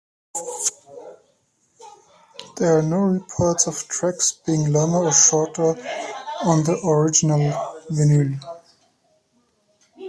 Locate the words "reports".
3.01-3.67